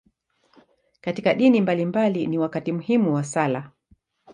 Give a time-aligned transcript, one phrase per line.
[1.01, 3.71] Katika dini mbalimbali, ni wakati muhimu wa sala.